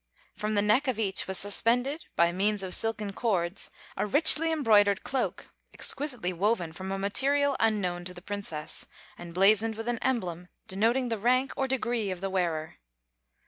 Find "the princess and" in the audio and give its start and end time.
8.15-9.31